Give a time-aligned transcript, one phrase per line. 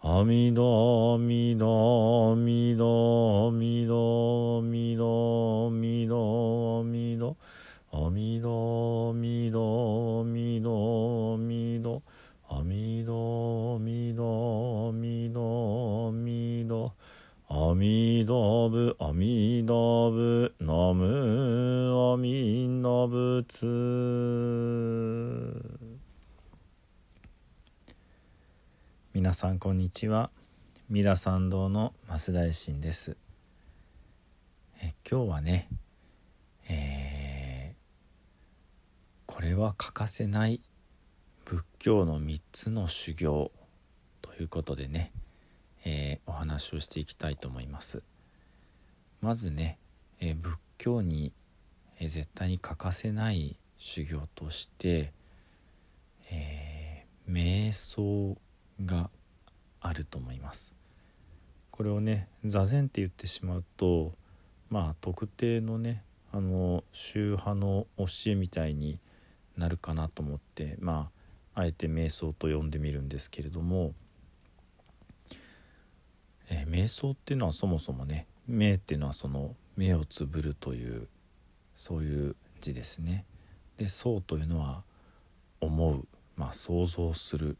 [0.00, 7.36] 阿弥陀弥陀弥陀弥陀弥陀弥陀弥陀
[7.90, 12.00] 阿弥陀弥陀弥陀弥陀
[12.46, 16.92] 阿弥陀弥陀弥陀弥陀
[17.48, 23.66] 阿弥陀仏阿弥陀仏ナムアミダ仏
[29.18, 30.30] 皆さんこんにちは。
[30.88, 33.16] 三田参道の増大臣です。
[34.80, 35.68] え今日はね
[36.68, 37.76] えー
[39.26, 40.60] これは欠かせない
[41.44, 43.50] 仏教の3つの修行
[44.22, 45.10] ということでね、
[45.84, 48.04] えーお話をしていきたいと思います。
[49.20, 49.80] まずね、
[50.20, 51.32] えー仏教に、
[51.98, 55.12] え絶対に欠かせない修行として、
[56.30, 58.38] え瞑想
[58.84, 59.10] が
[59.80, 60.74] あると思います
[61.70, 64.12] これをね座禅って言ってしまうと
[64.70, 66.02] まあ特定のね
[66.32, 69.00] あの宗派の教えみたいに
[69.56, 71.10] なるかなと思ってま
[71.54, 73.92] ああえて瞑想と呼んでみるんですけれども、
[76.48, 81.08] えー瞑想っていうのはそもそもね目っていうのはその目をつぶるという
[81.74, 83.24] そういう字ですね。
[83.76, 84.82] で想というのは
[85.60, 86.06] 思う、
[86.36, 87.56] まあ、想像する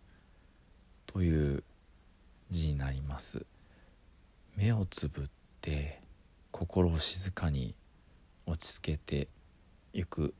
[1.09, 1.65] という
[2.51, 3.45] 字になります。
[4.57, 5.27] 目をつぶっ
[5.61, 6.01] て
[6.53, 7.75] 心を静かに
[8.47, 9.29] 落ち着けて
[9.93, 10.35] いく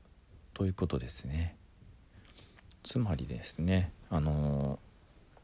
[0.53, 1.55] ということですね。
[2.83, 4.79] つまりですねあの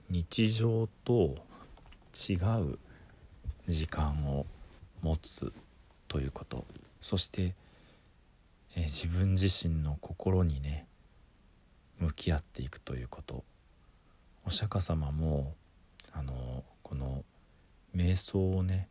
[0.09, 1.35] 日常と
[2.13, 2.79] 違う
[3.67, 4.45] 時間を
[5.01, 5.51] 持つ
[6.07, 6.65] ということ
[7.01, 7.53] そして、
[8.75, 10.87] え自分自身の心にね
[11.99, 13.43] 向き合っていくということ
[14.45, 15.55] お釈迦様も
[16.11, 17.23] あのこの
[17.95, 18.87] 瞑想をね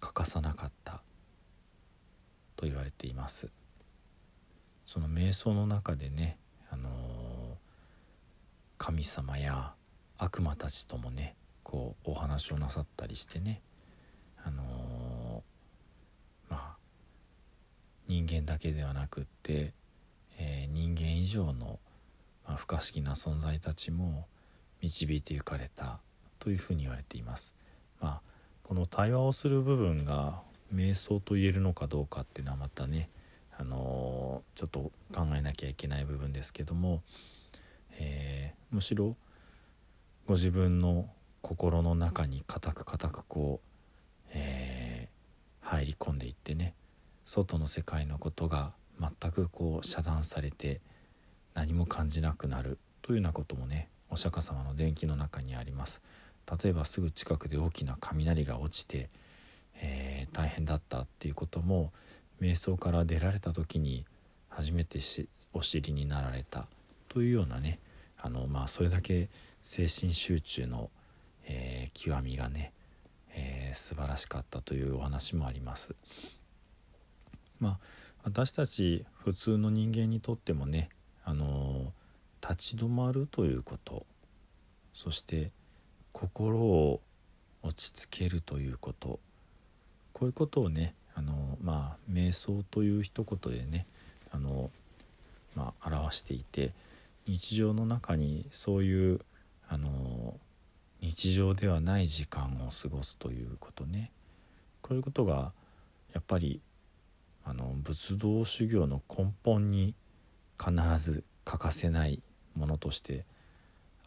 [0.00, 1.02] 欠かさなかった
[2.56, 3.50] と言われています。
[4.86, 6.38] その瞑想の中でね
[6.70, 6.88] あの
[8.78, 9.74] 神様や
[10.16, 13.60] 悪魔たちともねこうお話をなさったりしてね
[14.44, 15.42] あの
[16.48, 16.76] まあ
[18.06, 19.74] 人間だけではなくって、
[20.38, 21.78] えー人間以上の、
[22.46, 24.26] まあ、不可思議な存在たちも
[24.82, 26.00] 導いてゆかれた
[26.38, 27.54] というふうに言われています。
[28.00, 28.20] まあ、
[28.62, 30.42] この対話をする部分が
[30.74, 33.08] 瞑想と言えるのかどうかっていうのはまたね、
[33.58, 37.02] あのちょっと考えなきゃいけない部分ですけども、
[37.98, 39.16] えーむしろ
[40.26, 41.08] ご自分の
[41.40, 45.16] 心の中に固く固くこう、えー
[45.66, 46.74] 入り込んでいってね
[47.24, 50.80] 外の世界のことが全くこう遮断されて
[51.54, 56.00] 何も感じなくなるというようなこともねお釈迦様の伝記の中にあります
[56.62, 59.10] 例えばすぐ近くで大きな雷が落ちて、
[59.74, 61.92] えー大変だったっていうことも
[62.42, 64.04] 瞑想から出られた時に
[64.48, 66.66] 初めてしお知りになられた
[67.08, 67.78] というようなね
[68.20, 69.30] あの、まあ、それだけ
[69.62, 70.90] 精神集中の、
[71.46, 72.72] えー極みがね、
[73.34, 75.94] えー素晴らしかったというお話もあります。
[77.58, 77.78] まあ
[78.24, 80.88] 私たち普通の人間にとってもね、
[81.24, 81.92] あの
[82.48, 84.06] 立ち止まるということ。
[84.92, 85.50] そして
[86.12, 87.00] 心を
[87.62, 89.18] 落ち着けるということ。
[90.12, 93.86] こういうことをねあのまあ瞑想という一言でね
[94.30, 94.70] あの、
[95.54, 96.72] まあ、表していて
[97.26, 99.20] 日常の中にそういう
[99.68, 100.38] あの
[101.00, 104.10] 日常ではない時間を過ごすということね。
[104.80, 105.52] こういうことが
[106.14, 106.60] やっぱり
[107.44, 109.94] あの仏道修行の根本に
[110.58, 112.22] 必ず欠かせない
[112.56, 113.24] ものとして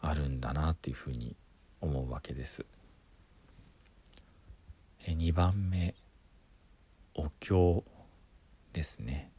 [0.00, 1.36] あるんだなっていうふうに
[1.80, 2.64] 思うわけです。
[5.06, 5.94] 2番目
[7.14, 7.82] お経
[8.72, 9.30] ですね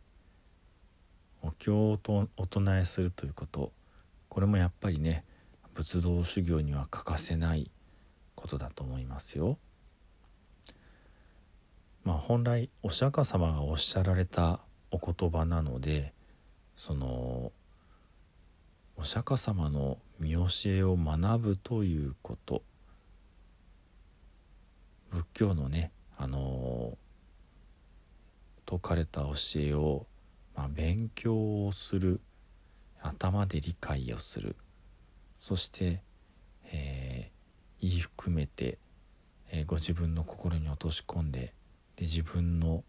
[1.41, 3.71] お経とお唱えするということ
[4.27, 5.23] これもやっぱりね
[5.73, 7.71] 仏道修行には欠かせない
[8.35, 9.57] ことだと思いますよ。
[12.03, 14.59] まあ本来お釈迦様がおっしゃられた
[14.89, 16.13] お言葉なので
[16.75, 17.51] その
[19.01, 22.62] お釈迦様の見教えを学ぶということ。
[25.09, 27.00] 仏教のねあの
[28.69, 30.06] 説かれた教えを、
[30.56, 32.21] まあ、勉強をする
[33.01, 34.56] 頭で理解をする。
[35.39, 36.03] そして、
[36.71, 38.77] えー、言い含めて、
[39.50, 41.56] えー、ご自分の心に落とし込んで
[41.95, 42.83] で自分の、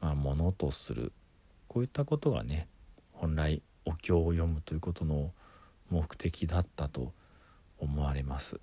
[0.00, 1.12] まあ、ものとする。
[1.66, 2.68] こういったことがね
[3.10, 5.32] 本来お経を読むということの
[5.90, 7.12] 目的だったと
[7.78, 8.60] 思われます。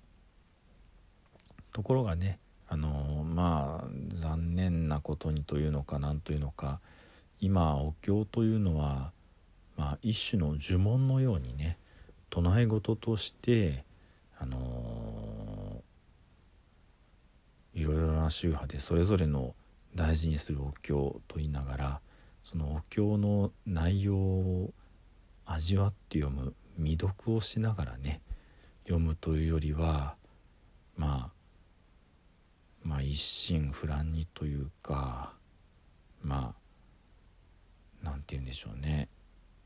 [1.72, 2.38] ところがね
[2.68, 6.80] あのまあ残念なことにというのか何というのか
[7.40, 9.12] 今お経というのは、
[9.76, 11.78] まあ、一種の呪文のようにね
[12.30, 13.84] 唱え事として
[14.38, 15.82] あの
[17.74, 19.54] いろいろな宗派でそれぞれの
[19.94, 22.00] 大事にするお経と言いながら
[22.42, 24.72] そのお経の内容を
[25.44, 28.20] 味わって読む未読をしながらね
[28.84, 30.16] 読むというよりは
[30.96, 31.34] まあ
[32.82, 35.32] まあ一心不乱にというか
[36.22, 36.54] ま
[38.02, 39.08] あなんて言うんでしょうね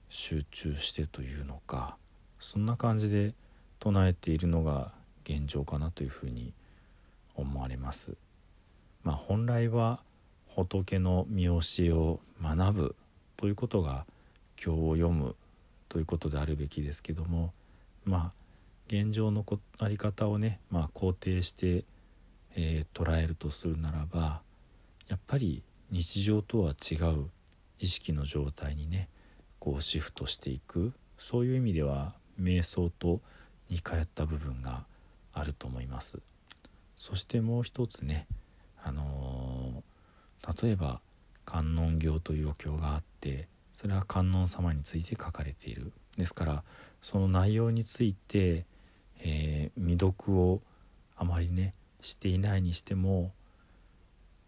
[0.08, 1.96] 集中してというのか
[2.38, 3.34] そんな感じで
[3.80, 4.92] 唱えているのが
[5.24, 6.52] 現状かなというふうに
[7.34, 8.16] 思われます。
[9.04, 10.00] まあ、本来は
[10.48, 12.96] 仏の見教えを学ぶ
[13.36, 14.06] ということが
[14.56, 15.36] 経を読む
[15.88, 17.52] ということであるべきですけども
[18.04, 18.32] まあ
[18.88, 19.44] 現状の
[19.78, 21.84] あり方をね、まあ、肯定して、
[22.56, 24.40] えー、捉えるとするならば
[25.08, 27.26] やっぱり日常とは違う
[27.78, 29.08] 意識の状態にね
[29.58, 30.92] こうシフトしていく。
[31.18, 33.20] そういう意味では瞑想と
[33.68, 34.86] 似通った部分が
[35.34, 36.20] あると思います。
[36.96, 38.26] そしてもう一つね
[38.82, 41.00] あのー、例えば
[41.44, 45.92] 観音経というお経があってそれは観音様について書かれている。
[46.16, 46.64] ですから
[47.00, 48.66] その内容について、
[49.20, 50.60] えー、未読を
[51.14, 53.30] あまりねしていないにしても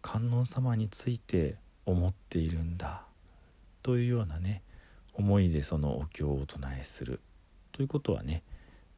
[0.01, 1.55] 観音様について
[1.85, 3.05] 思っているんだ。
[3.81, 4.63] というようなね
[5.13, 7.21] 思いでそのお経をお唱えする。
[7.71, 8.43] ということはね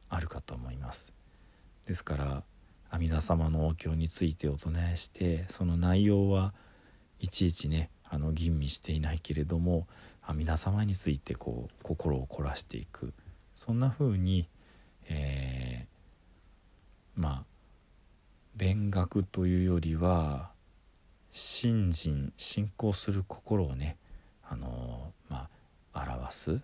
[0.08, 1.12] あるかと思います。
[1.86, 2.42] ですから
[2.90, 6.54] 阿弥陀様のお経についてお唱えしてその内容は
[7.20, 9.86] いちいちねあの吟味していないけれども
[10.26, 13.12] 阿弥陀様についてこう心を凝らしていく。
[13.54, 14.48] そんな風に、
[15.08, 17.44] えー、まあ
[18.56, 20.50] 勉学というよりは
[21.30, 23.96] 信心信仰する心をね
[24.42, 25.48] あのま
[25.92, 26.60] あ表す、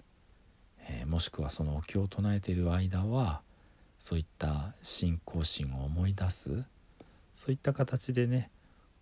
[0.88, 3.42] えー、もしくはそのお経を唱えている間は
[3.98, 6.64] そういった信仰心を思い出す。
[7.34, 8.50] そういった形でね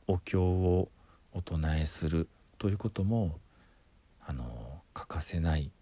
[0.07, 0.89] お経を
[1.33, 3.39] お唱えするということも
[4.29, 5.73] あの欠かせない、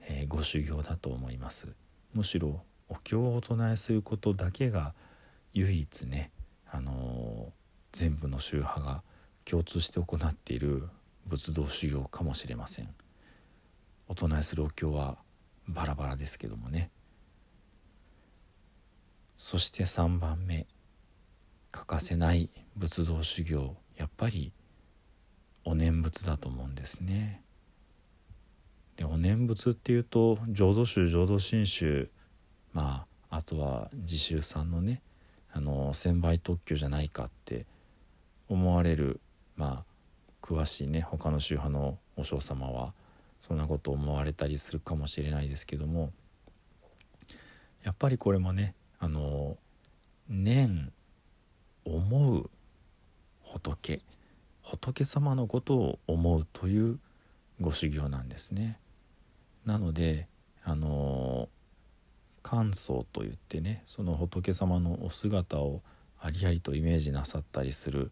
[0.00, 1.68] えー、ご修行だと思います。
[2.12, 4.92] むしろお経をお唱えすることだけが
[5.52, 6.32] 唯一ね、
[6.68, 7.52] あの
[7.92, 9.04] 全部の宗派が
[9.44, 10.88] 共通して行っている
[11.26, 12.92] 仏道修行かもしれません。
[14.08, 15.18] お唱えするお経は
[15.68, 16.90] バラバラですけどもね。
[19.36, 20.66] そして3番目
[21.70, 24.52] 欠かせない仏道修行やっぱり
[25.64, 27.45] お念仏だと思うんですね。
[28.96, 32.08] でお念仏っていうと浄土宗浄土真宗
[32.72, 35.02] まああとは自宗さんのね
[35.52, 37.66] あの専売特許じゃないかって
[38.48, 39.20] 思われる
[39.56, 39.84] まあ
[40.42, 42.92] 詳しいね他の宗派の和尚様は
[43.40, 46.12] そんなこと思われたりするかもしれないですけども
[47.84, 49.56] やっぱりこれもねあの
[50.28, 50.92] 念
[51.84, 52.50] 思う
[53.44, 54.02] 仏
[54.62, 56.98] 仏様のことを思うという
[57.60, 58.78] ご修行なんですね。
[59.66, 60.28] なので
[60.64, 61.48] あの
[62.42, 65.82] 観想といってねその仏様のお姿を
[66.18, 68.10] ありありとイメージなさったりする、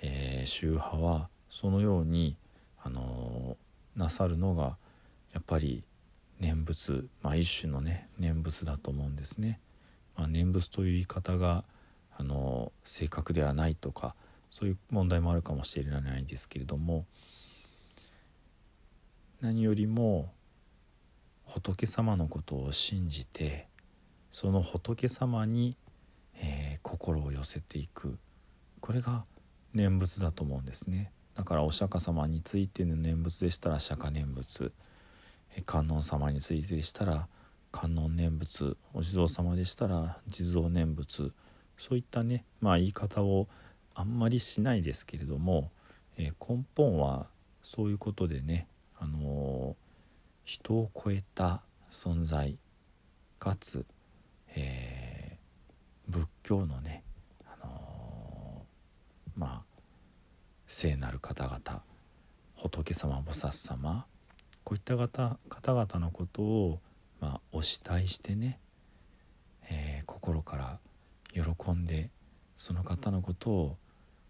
[0.00, 2.36] えー、宗派はそのように
[2.82, 3.56] あの
[3.96, 4.76] なさるのが
[5.32, 5.84] やっぱり
[6.38, 9.58] 念仏、まあ、一種のね念仏だと思うんですね。
[10.16, 11.64] まあ、念仏という言い方が
[12.16, 14.14] あの正確ではないとか
[14.50, 17.04] そういう問題もあるかもしれないんですけれども
[19.42, 20.32] 何よりも
[21.46, 23.68] 仏様のことを信じて
[24.30, 25.78] その仏様に、
[26.34, 28.18] えー、心を寄せていく。
[28.80, 29.24] これが
[29.72, 31.10] 念仏だと思うんですね。
[31.34, 34.72] だからお釈迦様についての念仏でしたら釈迦念仏。
[35.64, 37.28] 観音様についてでしたら
[37.72, 38.76] 観音念仏。
[38.92, 41.32] お地蔵様でしたら地蔵念仏。
[41.78, 43.48] そういったねまあ言い方を
[43.94, 45.70] あんまりしないですけれども、
[46.18, 47.28] えー、根本は
[47.62, 49.85] そういうことでね、あのー、
[50.46, 51.60] 人を超えた
[51.90, 52.56] 存在
[53.40, 53.84] かつ、
[54.54, 57.02] えー、仏教のね、
[57.44, 58.64] あの
[59.36, 59.62] まあ
[60.68, 61.82] 聖なる方々
[62.54, 64.06] 仏様菩薩様
[64.62, 66.78] こういった方方々のことを、
[67.20, 68.60] まあ、お慕いしてね、
[69.68, 70.78] えー、心から
[71.32, 72.10] 喜んで
[72.56, 73.76] その方のことを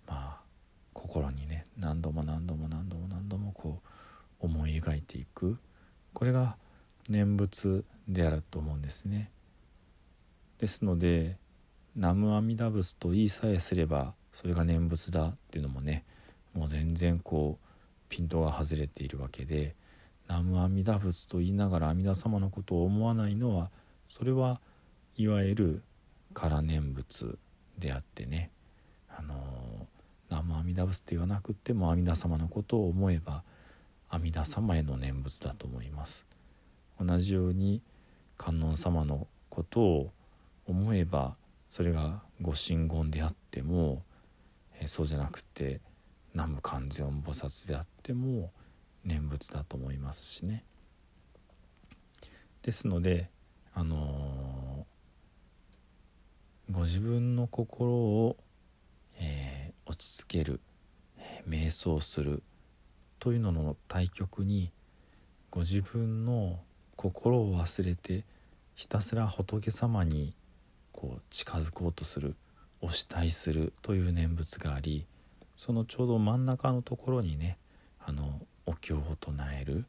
[0.07, 0.41] まあ
[0.95, 3.83] 心にね何度も何度も何度も何度もこ
[4.41, 5.59] う思い描いていく。
[6.17, 6.57] これが
[7.11, 9.31] 念仏であると思うんですね。
[10.57, 11.37] ですので
[11.95, 16.07] 「南無阿弥陀仏」と言いさえすればそれが念仏だっていうのもね
[16.55, 17.67] もう全然こう
[18.09, 19.77] ピントが外れているわけで
[20.27, 23.71] 「南無阿弥陀仏」と言いながら阿弥陀様のことを思わないのは
[24.09, 24.63] それは
[25.19, 25.83] いわゆる
[26.33, 27.39] 空念仏
[27.77, 28.51] であってね
[29.11, 29.87] あの
[30.31, 33.45] 南無阿弥陀仏って言わなくても阿弥陀様のことを思えば
[34.09, 36.27] 阿弥陀様への念仏だと思います。
[37.01, 37.83] 同じように
[38.37, 40.13] 観音様のことを
[40.67, 41.37] 思えば
[41.69, 44.03] それがご神言であっても、
[44.87, 45.81] そうじゃなくて
[46.35, 48.53] 南無観世音菩薩であっても
[49.05, 50.65] 念仏だと思いますしね。
[52.63, 53.31] ですので
[53.73, 58.37] あのー、ご自分の心を、
[59.19, 60.61] えー、落ち着ける、
[61.19, 62.43] えー、瞑想する
[63.19, 64.71] というのの対極に
[65.51, 66.61] ご自分の
[66.97, 68.25] 心を忘れて
[68.75, 70.35] ひたすら仏様に
[70.93, 72.35] こう近づこうとする
[72.81, 75.07] お慕いするという念仏があり
[75.57, 77.59] そのちょうど真ん中のところにね
[77.99, 79.87] あのお経を唱える、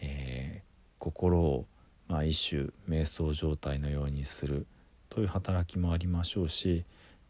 [0.00, 0.64] えー、
[0.98, 1.66] 心を、
[2.06, 4.66] まあ、一種瞑想状態のようにする
[5.08, 6.84] という働きもありましょうし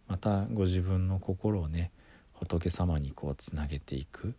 [0.07, 1.91] またご自分の心をね
[2.33, 4.35] 仏様にこうつなげていく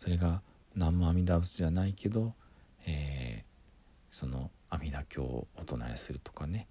[0.00, 0.40] それが
[0.76, 2.32] 南無阿弥陀仏じゃないけど、
[2.86, 3.44] えー、
[4.10, 6.68] その阿弥陀経をお唱えするとかね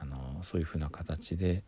[0.00, 1.62] あのそういうふうな形で、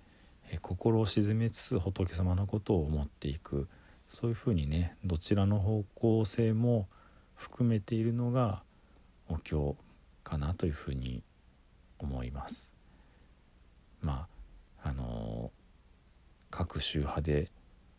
[0.50, 3.68] え心を鎮めつつ仏様のことを思っていく
[4.09, 6.88] そういうふうにねどちらの方向性も
[7.37, 8.64] 含めているのが
[9.28, 9.76] お経
[10.25, 11.23] かなというふうに
[12.00, 12.75] 思います。
[14.00, 14.26] ま
[14.83, 15.52] ああの
[16.50, 17.52] 各宗派で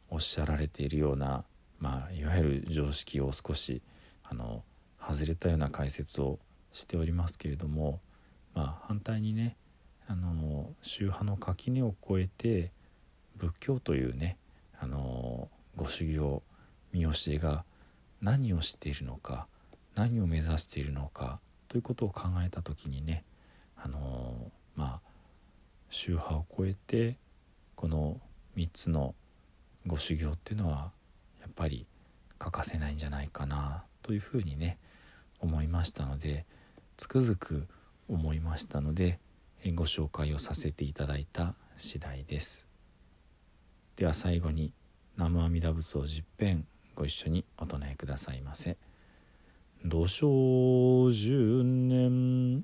[0.09, 1.45] おっしゃられているような、
[1.85, 3.83] まあ、いわゆる常識を少し
[4.23, 4.63] あの
[4.99, 6.39] 外れたような解説を
[6.73, 7.99] しておりますけれども、
[8.55, 9.55] まあ、反対にね
[10.07, 12.71] あの宗派の垣根を越えて
[13.37, 14.37] 仏教というね
[14.79, 16.41] あのご修行
[16.91, 17.65] 見教えが
[18.19, 19.45] 何をしているのか
[19.93, 23.23] 何を目指しているのかということを考えた時にね
[23.77, 25.01] あのまあ
[25.91, 27.19] 宗派を超えて
[27.75, 28.19] この
[28.57, 29.13] 3つの
[29.85, 30.89] ご修行っていうのは
[31.55, 31.85] ぱり
[32.37, 34.77] 欠かせないんじゃないかなというふうにね
[35.39, 36.45] 思いましたので
[36.97, 37.67] つくづく
[38.07, 39.19] 思いましたので
[39.73, 42.67] ご紹介をさせていただいた次第です。
[43.95, 44.71] では最後に
[45.17, 48.77] 南無阿弥陀仏を十遍ご一緒にお唱えくださいませ。
[49.83, 52.63] 土生十年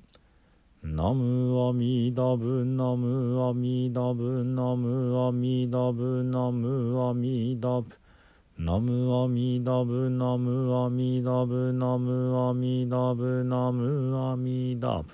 [0.82, 7.96] ナムアミダブナムアミダブナムアミダブナムアミダブ
[8.58, 15.08] ナムアミダブナムアミダブナムアミダブナムアミダブ。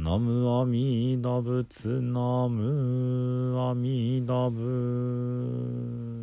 [0.00, 6.13] ナムアミダブツナムアミダブ。